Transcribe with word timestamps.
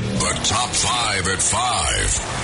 The 0.00 0.40
top 0.44 0.70
five 0.70 1.28
at 1.28 1.42
five. 1.42 2.40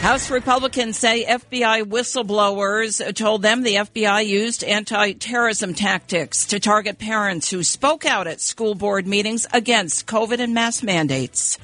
House 0.00 0.30
Republicans 0.30 0.98
say 0.98 1.26
FBI 1.26 1.82
whistleblowers 1.82 3.14
told 3.14 3.42
them 3.42 3.62
the 3.62 3.74
FBI 3.74 4.26
used 4.26 4.64
anti 4.64 5.12
terrorism 5.12 5.74
tactics 5.74 6.46
to 6.46 6.58
target 6.58 6.98
parents 6.98 7.50
who 7.50 7.62
spoke 7.62 8.06
out 8.06 8.26
at 8.26 8.40
school 8.40 8.74
board 8.74 9.06
meetings 9.06 9.46
against 9.52 10.06
COVID 10.06 10.40
and 10.40 10.54
mask 10.54 10.82
mandates. 10.82 11.58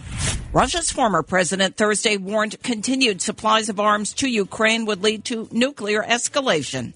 Russia's 0.53 0.91
former 0.91 1.23
president 1.23 1.77
Thursday 1.77 2.19
warned 2.19 2.63
continued 2.63 3.23
supplies 3.23 3.71
of 3.71 3.81
arms 3.81 4.13
to 4.15 4.29
Ukraine 4.29 4.85
would 4.85 5.03
lead 5.03 5.25
to 5.27 5.49
nuclear 5.51 6.03
escalation. 6.03 6.93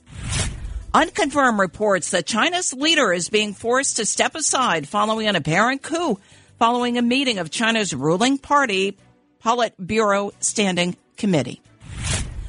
Unconfirmed 0.93 1.59
reports 1.59 2.11
that 2.11 2.27
China's 2.27 2.75
leader 2.75 3.11
is 3.11 3.31
being 3.31 3.55
forced 3.55 3.97
to 3.97 4.05
step 4.05 4.35
aside 4.35 4.87
following 4.87 5.29
an 5.29 5.35
apparent 5.35 5.83
coup 5.83 6.19
following 6.59 6.99
a 6.99 7.03
meeting 7.03 7.39
of 7.39 7.51
China's 7.51 7.95
ruling 7.95 8.39
party 8.39 8.97
Politburo 9.43 10.33
Standing 10.41 10.97
Committee. 11.17 11.61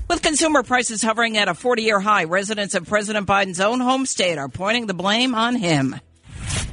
With 0.08 0.22
consumer 0.22 0.64
prices 0.64 1.02
hovering 1.02 1.38
at 1.38 1.48
a 1.48 1.54
40 1.54 1.82
year 1.82 2.00
high, 2.00 2.26
residents 2.26 2.76
of 2.76 2.88
President 2.88 3.28
Biden's 3.28 3.60
own 3.60 3.80
home 3.80 4.06
state 4.06 4.38
are 4.38 4.50
pointing 4.50 4.86
the 4.86 4.94
blame 4.94 5.34
on 5.34 5.56
him. 5.56 5.96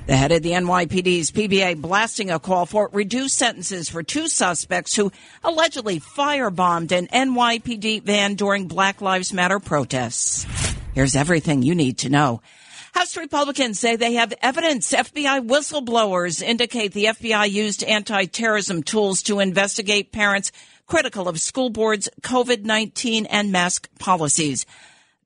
The 0.07 0.17
head 0.17 0.33
of 0.33 0.43
the 0.43 0.51
NYPD's 0.51 1.31
PBA 1.31 1.81
blasting 1.81 2.31
a 2.31 2.41
call 2.41 2.67
for 2.67 2.91
reduced 2.93 3.39
sentences 3.39 3.89
for 3.89 4.03
two 4.03 4.29
suspects 4.29 4.95
who 4.95 5.13
allegedly 5.45 6.01
firebombed 6.01 6.93
an 6.93 7.07
NYPD 7.07 8.03
van 8.03 8.35
during 8.35 8.67
Black 8.67 9.01
Lives 9.01 9.33
Matter 9.33 9.61
protests. 9.61 10.45
Here's 10.93 11.17
everything 11.17 11.63
you 11.63 11.75
need 11.75 11.99
to 11.99 12.11
know. 12.11 12.43
House 13.13 13.19
Republicans 13.19 13.79
say 13.79 13.97
they 13.97 14.15
have 14.15 14.33
evidence. 14.41 14.91
FBI 14.91 15.47
whistleblowers 15.47 16.43
indicate 16.43 16.95
the 16.95 17.07
FBI 17.07 17.51
used 17.51 17.85
anti-terrorism 17.85 18.83
tools 18.83 19.23
to 19.25 19.41
investigate 19.41 20.13
parents 20.13 20.51
critical 20.87 21.29
of 21.29 21.39
school 21.39 21.69
boards' 21.69 22.09
COVID-19 22.23 23.27
and 23.29 23.53
mask 23.53 23.91
policies. 23.99 24.65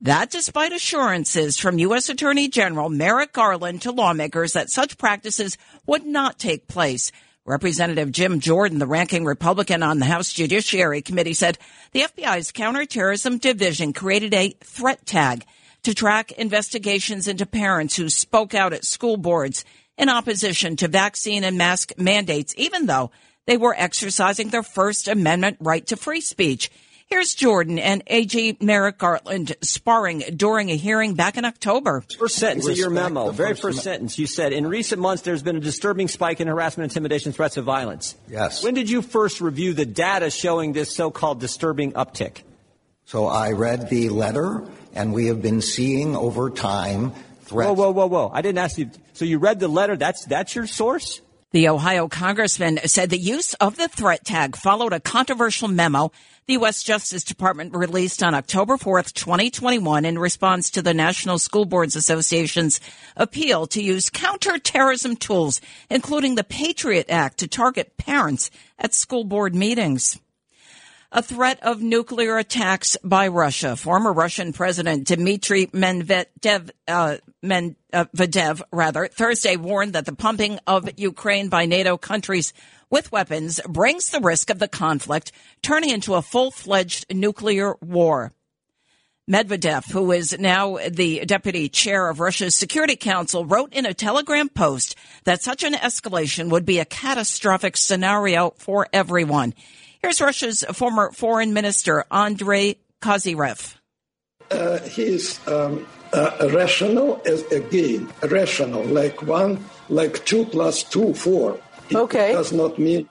That 0.00 0.30
despite 0.30 0.72
assurances 0.72 1.58
from 1.58 1.78
U.S. 1.78 2.08
Attorney 2.08 2.48
General 2.48 2.88
Merrick 2.88 3.33
Garland 3.33 3.83
to 3.83 3.92
lawmakers 3.92 4.55
that 4.55 4.70
such 4.70 4.98
practices 4.98 5.56
would 5.86 6.05
not 6.05 6.41
take 6.41 6.66
place. 6.66 7.12
Representative 7.44 8.11
Jim 8.11 8.41
Jordan, 8.41 8.80
the 8.80 8.89
ranking 8.89 9.24
Republican 9.24 9.84
on 9.84 10.00
the 10.00 10.06
House 10.06 10.33
Judiciary 10.33 11.02
Committee, 11.02 11.34
said 11.34 11.56
the 11.92 12.00
FBI's 12.00 12.50
counterterrorism 12.50 13.39
division 13.39 13.92
created 13.92 14.34
a 14.34 14.56
threat 14.64 15.06
tag 15.06 15.46
to 15.87 15.95
track 15.95 16.33
investigations 16.33 17.29
into 17.29 17.47
parents 17.47 17.95
who 17.95 18.09
spoke 18.09 18.55
out 18.55 18.73
at 18.73 18.84
school 18.84 19.17
boards 19.17 19.65
in 19.97 20.09
opposition 20.09 20.75
to 20.75 20.89
vaccine 20.89 21.45
and 21.45 21.56
mask 21.56 21.92
mandates, 21.97 22.53
even 22.56 22.87
though 22.87 23.12
they 23.47 23.56
were 23.56 23.73
exercising 23.79 24.48
their 24.48 24.64
First 24.64 25.07
Amendment 25.07 25.59
right 25.61 25.87
to 25.87 25.97
free 25.97 26.20
speech. 26.20 26.73
Here's 27.07 27.34
Jordan 27.34 27.79
and 27.79 28.03
AG 28.09 28.57
Merrick 28.61 28.98
Garland 28.98 29.55
sparring 29.62 30.25
during 30.34 30.70
a 30.70 30.77
hearing 30.77 31.14
back 31.14 31.37
in 31.37 31.45
October. 31.45 32.03
First 32.19 32.34
sentence 32.34 32.67
of 32.67 32.77
your 32.77 32.91
memo, 32.91 33.31
very 33.31 33.55
first 33.55 33.84
sentence, 33.84 34.19
you 34.19 34.27
said, 34.27 34.53
in 34.53 34.67
recent 34.67 35.01
months 35.01 35.23
there's 35.23 35.45
been 35.45 35.55
a 35.55 35.61
disturbing 35.61 36.09
spike 36.09 36.41
in 36.41 36.48
harassment, 36.48 36.91
intimidation, 36.91 37.31
threats 37.31 37.57
of 37.59 37.64
violence. 37.64 38.17
Yes. 38.29 38.64
When 38.64 38.75
did 38.75 38.91
you 38.91 39.03
first 39.03 39.41
review 39.41 39.73
the 39.73 39.87
data 39.87 40.31
showing 40.31 40.73
this 40.73 40.92
so-called 40.92 41.39
disturbing 41.39 41.92
uptick? 41.92 42.42
So 43.05 43.29
I 43.29 43.53
read 43.53 43.89
the 43.89 44.09
letter, 44.09 44.64
and 44.97 45.12
we 45.12 45.27
have 45.27 45.42
been 45.42 45.61
seeing 45.61 46.16
over 46.16 46.50
time 46.50 47.12
threats. 47.42 47.69
Whoa, 47.69 47.75
whoa, 47.75 47.91
whoa, 47.92 48.06
whoa! 48.06 48.30
I 48.33 48.42
didn't 48.42 48.58
ask 48.58 48.78
you. 48.78 48.91
So 49.12 49.25
you 49.25 49.39
read 49.39 49.61
the 49.61 49.69
letter? 49.69 49.97
That's 49.97 50.25
that's 50.25 50.55
your 50.55 50.66
source? 50.66 51.20
The 51.52 51.69
Ohio 51.69 52.08
congressman 52.08 52.80
said 52.86 53.08
the 53.08 53.19
use 53.19 53.55
of 53.55 53.77
the 53.77 53.89
threat 53.89 54.24
tag 54.24 54.56
followed 54.56 54.92
a 54.92 55.00
controversial 55.00 55.69
memo 55.69 56.11
the 56.47 56.52
U.S. 56.55 56.83
Justice 56.84 57.24
Department 57.24 57.74
released 57.74 58.22
on 58.22 58.34
October 58.34 58.77
4th, 58.77 59.12
2021 59.14 60.05
in 60.05 60.17
response 60.17 60.70
to 60.70 60.83
the 60.83 60.94
National 60.94 61.41
School 61.41 61.64
Boards 61.64 61.96
Association's 61.96 62.80
appeal 63.17 63.67
to 63.68 63.83
use 63.83 64.11
counterterrorism 64.11 65.17
tools, 65.17 65.61
including 65.90 66.36
the 66.36 66.45
Patriot 66.45 67.07
Act 67.08 67.39
to 67.39 67.48
target 67.48 67.96
parents 67.96 68.51
at 68.78 68.95
school 68.95 69.24
board 69.24 69.57
meetings 69.57 70.20
a 71.12 71.22
threat 71.22 71.62
of 71.62 71.80
nuclear 71.80 72.36
attacks 72.36 72.96
by 73.02 73.28
Russia. 73.28 73.77
Former 73.77 74.12
Russian 74.12 74.52
President 74.52 75.06
Dmitry 75.06 75.67
Medvedev, 75.67 76.70
uh, 76.89 77.17
Medvedev 77.44 78.62
rather, 78.72 79.06
Thursday 79.06 79.56
warned 79.56 79.92
that 79.92 80.06
the 80.06 80.14
pumping 80.14 80.58
of 80.66 80.89
Ukraine 80.98 81.48
by 81.48 81.66
NATO 81.66 81.96
countries 81.96 82.52
with 82.90 83.12
weapons 83.12 83.61
brings 83.68 84.11
the 84.11 84.20
risk 84.20 84.50
of 84.50 84.58
the 84.58 84.68
conflict 84.68 85.33
turning 85.62 85.90
into 85.90 86.14
a 86.14 86.22
full-fledged 86.22 87.14
nuclear 87.14 87.74
war. 87.80 88.33
Medvedev, 89.28 89.90
who 89.90 90.12
is 90.12 90.39
now 90.39 90.78
the 90.89 91.24
deputy 91.24 91.68
chair 91.68 92.08
of 92.08 92.20
Russia's 92.20 92.55
Security 92.55 92.95
Council, 92.95 93.45
wrote 93.45 93.72
in 93.72 93.84
a 93.84 93.92
Telegram 93.92 94.48
post 94.48 94.95
that 95.24 95.42
such 95.42 95.64
an 95.64 95.72
escalation 95.72 96.48
would 96.50 96.64
be 96.64 96.78
a 96.78 96.84
catastrophic 96.84 97.77
scenario 97.77 98.50
for 98.56 98.86
everyone. 98.92 99.52
Here's 100.06 100.20
Russia's 100.20 100.64
former 100.72 101.11
foreign 101.11 101.52
minister, 101.52 102.05
Andrei 102.12 102.77
Kozyrev. 103.02 103.74
Uh, 104.52 104.78
he 104.78 105.02
is 105.02 105.40
um, 105.48 105.84
uh, 106.12 106.48
rational 106.52 107.20
as 107.27 107.42
again, 107.50 108.08
rational, 108.22 108.84
like 108.84 109.20
one, 109.22 109.64
like 109.89 110.24
two 110.24 110.45
plus 110.45 110.84
two, 110.84 111.12
four. 111.12 111.58
It 111.90 111.96
okay. 111.96 112.30
does 112.30 112.52
not 112.52 112.78
mean 112.78 113.08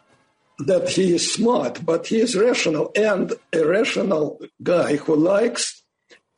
that 0.59 0.87
he 0.87 1.13
is 1.13 1.33
smart, 1.33 1.85
but 1.85 2.07
he 2.07 2.21
is 2.21 2.33
rational 2.33 2.93
and 2.95 3.33
a 3.51 3.65
rational 3.65 4.39
guy 4.63 4.95
who 4.95 5.17
likes 5.17 5.83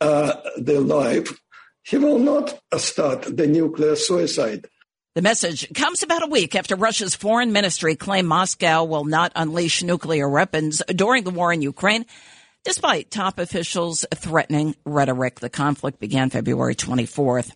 uh, 0.02 0.34
the 0.58 0.82
life. 0.82 1.40
He 1.84 2.00
will 2.00 2.18
not 2.18 2.60
start 2.78 3.38
the 3.38 3.46
nuclear 3.46 3.96
suicide. 3.96 4.66
The 5.18 5.24
message 5.24 5.74
comes 5.74 6.04
about 6.04 6.22
a 6.22 6.28
week 6.28 6.56
after 6.56 6.76
Russia's 6.76 7.16
foreign 7.16 7.52
ministry 7.52 7.96
claimed 7.96 8.28
Moscow 8.28 8.84
will 8.84 9.04
not 9.04 9.32
unleash 9.36 9.82
nuclear 9.82 10.30
weapons 10.30 10.84
during 10.96 11.24
the 11.24 11.32
war 11.32 11.52
in 11.52 11.64
Ukraine, 11.64 12.06
despite 12.64 13.10
top 13.10 13.40
officials' 13.40 14.06
threatening 14.14 14.76
rhetoric. 14.86 15.40
The 15.40 15.50
conflict 15.50 16.00
began 16.00 16.30
February 16.30 16.76
24th. 16.76 17.52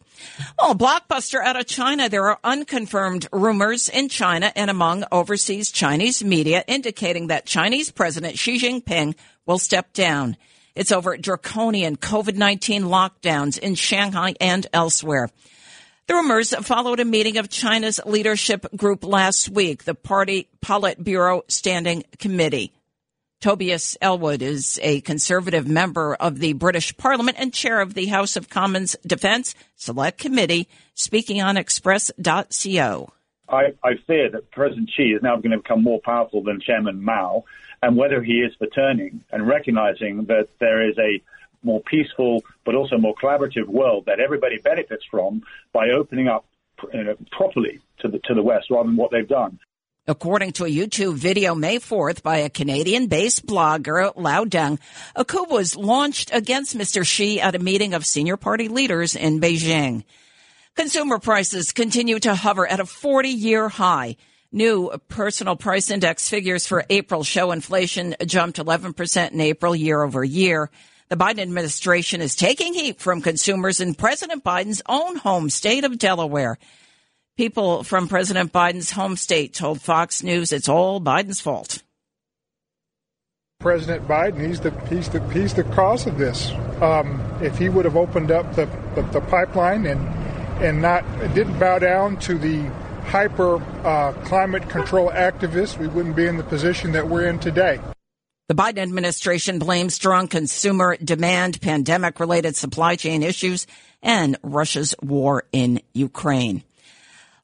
Well, 0.57 0.73
blockbuster 0.73 1.39
out 1.39 1.55
of 1.55 1.67
China. 1.67 2.09
There 2.09 2.31
are 2.31 2.39
unconfirmed 2.43 3.27
rumors 3.31 3.89
in 3.89 4.09
China 4.09 4.51
and 4.55 4.71
among 4.71 5.03
overseas 5.11 5.69
Chinese 5.69 6.23
media 6.23 6.63
indicating 6.67 7.27
that 7.27 7.45
Chinese 7.45 7.91
President 7.91 8.39
Xi 8.39 8.57
Jinping 8.57 9.13
will 9.45 9.59
step 9.59 9.93
down. 9.93 10.35
It's 10.73 10.91
over 10.91 11.15
draconian 11.15 11.97
COVID-19 11.97 12.85
lockdowns 12.85 13.59
in 13.59 13.75
Shanghai 13.75 14.33
and 14.41 14.65
elsewhere. 14.73 15.29
The 16.11 16.17
rumors 16.17 16.53
followed 16.53 16.99
a 16.99 17.05
meeting 17.05 17.37
of 17.37 17.47
China's 17.47 18.01
leadership 18.05 18.65
group 18.75 19.05
last 19.05 19.47
week, 19.47 19.85
the 19.85 19.95
party 19.95 20.49
Politburo 20.61 21.49
Standing 21.49 22.03
Committee. 22.19 22.73
Tobias 23.39 23.97
Ellwood 24.01 24.41
is 24.41 24.77
a 24.83 24.99
conservative 24.99 25.69
member 25.69 26.15
of 26.15 26.39
the 26.39 26.51
British 26.51 26.97
Parliament 26.97 27.37
and 27.39 27.53
chair 27.53 27.79
of 27.79 27.93
the 27.93 28.07
House 28.07 28.35
of 28.35 28.49
Commons 28.49 28.97
Defence 29.07 29.55
Select 29.77 30.17
Committee, 30.17 30.67
speaking 30.95 31.41
on 31.41 31.55
Express.co. 31.55 33.13
I, 33.47 33.61
I 33.81 33.91
fear 34.05 34.29
that 34.31 34.51
President 34.51 34.89
Xi 34.93 35.13
is 35.13 35.23
now 35.23 35.37
going 35.37 35.51
to 35.51 35.59
become 35.59 35.81
more 35.81 36.01
powerful 36.03 36.43
than 36.43 36.59
Chairman 36.59 37.01
Mao, 37.01 37.45
and 37.81 37.95
whether 37.95 38.21
he 38.21 38.41
is 38.41 38.53
for 38.55 38.67
turning 38.67 39.23
and 39.31 39.47
recognizing 39.47 40.25
that 40.25 40.49
there 40.59 40.89
is 40.89 40.97
a 40.97 41.21
more 41.63 41.81
peaceful 41.81 42.43
but 42.65 42.75
also 42.75 42.97
more 42.97 43.15
collaborative 43.21 43.67
world 43.67 44.05
that 44.05 44.19
everybody 44.19 44.57
benefits 44.57 45.03
from 45.09 45.41
by 45.73 45.89
opening 45.89 46.27
up 46.27 46.45
you 46.93 47.03
know, 47.03 47.15
properly 47.31 47.79
to 47.99 48.07
the 48.07 48.19
to 48.19 48.33
the 48.33 48.43
West 48.43 48.69
rather 48.69 48.87
than 48.87 48.97
what 48.97 49.11
they've 49.11 49.27
done. 49.27 49.59
According 50.07 50.53
to 50.53 50.65
a 50.65 50.67
YouTube 50.67 51.13
video 51.13 51.53
May 51.53 51.77
4th 51.77 52.23
by 52.23 52.37
a 52.37 52.49
Canadian-based 52.49 53.45
blogger, 53.45 54.11
Lao 54.15 54.45
Deng, 54.45 54.79
a 55.15 55.23
coup 55.23 55.45
was 55.47 55.75
launched 55.75 56.33
against 56.33 56.75
Mr. 56.75 57.05
Xi 57.05 57.39
at 57.39 57.53
a 57.53 57.59
meeting 57.59 57.93
of 57.93 58.03
senior 58.03 58.35
party 58.35 58.67
leaders 58.67 59.15
in 59.15 59.39
Beijing. 59.39 60.03
Consumer 60.75 61.19
prices 61.19 61.71
continue 61.71 62.17
to 62.17 62.33
hover 62.33 62.65
at 62.65 62.79
a 62.79 62.83
40-year 62.85 63.69
high. 63.69 64.15
New 64.51 64.91
personal 65.07 65.55
price 65.55 65.91
index 65.91 66.27
figures 66.27 66.65
for 66.65 66.83
April 66.89 67.23
show 67.23 67.51
inflation 67.51 68.15
jumped 68.25 68.57
11% 68.57 69.31
in 69.31 69.39
April 69.39 69.75
year 69.75 70.01
over 70.01 70.23
year. 70.23 70.71
The 71.11 71.17
Biden 71.17 71.39
administration 71.39 72.21
is 72.21 72.37
taking 72.37 72.73
heat 72.73 73.01
from 73.01 73.21
consumers 73.21 73.81
in 73.81 73.95
President 73.95 74.45
Biden's 74.45 74.81
own 74.87 75.17
home 75.17 75.49
state 75.49 75.83
of 75.83 75.97
Delaware. 75.97 76.57
People 77.35 77.83
from 77.83 78.07
President 78.07 78.53
Biden's 78.53 78.91
home 78.91 79.17
state 79.17 79.53
told 79.53 79.81
Fox 79.81 80.23
News 80.23 80.53
it's 80.53 80.69
all 80.69 81.01
Biden's 81.01 81.41
fault. 81.41 81.83
President 83.59 84.07
Biden, 84.07 84.47
he's 84.47 84.61
the 84.61 84.71
he's 84.87 85.09
the 85.09 85.19
he's 85.33 85.53
the 85.53 85.65
cause 85.65 86.07
of 86.07 86.17
this. 86.17 86.49
Um, 86.79 87.21
if 87.41 87.57
he 87.57 87.67
would 87.67 87.83
have 87.83 87.97
opened 87.97 88.31
up 88.31 88.55
the, 88.55 88.67
the, 88.95 89.01
the 89.11 89.19
pipeline 89.19 89.85
and 89.87 89.99
and 90.63 90.81
not 90.81 91.03
didn't 91.35 91.59
bow 91.59 91.77
down 91.79 92.19
to 92.19 92.37
the 92.37 92.61
hyper 93.07 93.57
uh, 93.85 94.13
climate 94.23 94.69
control 94.69 95.09
activists, 95.09 95.77
we 95.77 95.89
wouldn't 95.89 96.15
be 96.15 96.25
in 96.25 96.37
the 96.37 96.43
position 96.43 96.93
that 96.93 97.09
we're 97.09 97.25
in 97.25 97.37
today. 97.37 97.81
The 98.51 98.61
Biden 98.61 98.79
administration 98.79 99.59
blames 99.59 99.93
strong 99.93 100.27
consumer 100.27 100.97
demand, 100.97 101.61
pandemic 101.61 102.19
related 102.19 102.57
supply 102.57 102.97
chain 102.97 103.23
issues, 103.23 103.65
and 104.03 104.35
Russia's 104.43 104.93
war 105.01 105.45
in 105.53 105.79
Ukraine. 105.93 106.61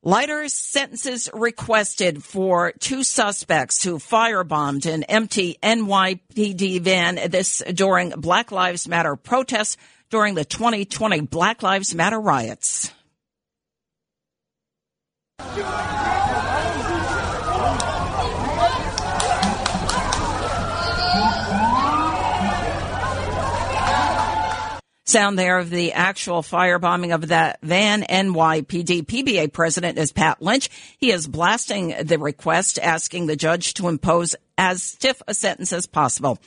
Lighter 0.03 0.49
sentences 0.49 1.29
requested 1.33 2.25
for 2.25 2.73
two 2.73 3.03
suspects 3.03 3.81
who 3.85 3.99
firebombed 3.99 4.85
an 4.85 5.03
empty 5.03 5.57
NYPD 5.63 6.81
van. 6.81 7.17
This 7.29 7.63
during 7.73 8.09
Black 8.09 8.51
Lives 8.51 8.85
Matter 8.85 9.15
protests 9.15 9.77
during 10.09 10.35
the 10.35 10.43
2020 10.43 11.21
Black 11.21 11.63
Lives 11.63 11.95
Matter 11.95 12.19
riots. 12.19 12.91
Sound 25.07 25.39
there 25.39 25.57
of 25.57 25.69
the 25.69 25.93
actual 25.93 26.41
firebombing 26.41 27.15
of 27.15 27.29
that 27.29 27.59
van. 27.63 28.01
NYPD 28.01 29.05
PBA 29.05 29.53
president 29.53 29.97
is 29.97 30.11
Pat 30.11 30.41
Lynch. 30.41 30.69
He 30.97 31.13
is 31.13 31.29
blasting 31.29 31.95
the 32.03 32.19
request, 32.19 32.77
asking 32.77 33.27
the 33.27 33.37
judge 33.37 33.75
to 33.75 33.87
impose 33.87 34.35
as 34.57 34.83
stiff 34.83 35.21
a 35.25 35.33
sentence 35.33 35.71
as 35.71 35.87
possible. 35.87 36.39